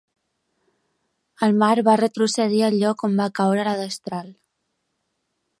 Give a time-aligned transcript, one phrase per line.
[1.49, 4.37] El mar va retrocedir al lloc on va caure la destral.